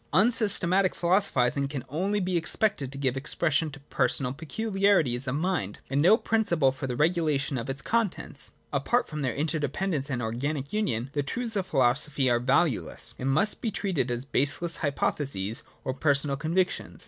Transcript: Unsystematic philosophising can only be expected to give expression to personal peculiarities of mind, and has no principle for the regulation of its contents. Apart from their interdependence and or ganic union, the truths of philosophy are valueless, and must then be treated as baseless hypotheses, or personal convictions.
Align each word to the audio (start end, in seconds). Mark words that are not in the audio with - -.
Unsystematic 0.13 0.95
philosophising 0.95 1.67
can 1.67 1.83
only 1.87 2.19
be 2.19 2.35
expected 2.35 2.91
to 2.91 2.97
give 2.97 3.15
expression 3.15 3.69
to 3.69 3.79
personal 3.81 4.33
peculiarities 4.33 5.27
of 5.27 5.35
mind, 5.35 5.79
and 5.91 5.99
has 6.03 6.09
no 6.11 6.17
principle 6.17 6.71
for 6.71 6.87
the 6.87 6.95
regulation 6.95 7.55
of 7.55 7.69
its 7.69 7.83
contents. 7.83 8.49
Apart 8.73 9.07
from 9.07 9.21
their 9.21 9.35
interdependence 9.35 10.09
and 10.09 10.19
or 10.23 10.33
ganic 10.33 10.73
union, 10.73 11.11
the 11.13 11.21
truths 11.21 11.55
of 11.55 11.67
philosophy 11.67 12.31
are 12.31 12.39
valueless, 12.39 13.13
and 13.19 13.29
must 13.29 13.57
then 13.61 13.69
be 13.69 13.69
treated 13.69 14.09
as 14.09 14.25
baseless 14.25 14.77
hypotheses, 14.77 15.61
or 15.83 15.93
personal 15.93 16.35
convictions. 16.35 16.99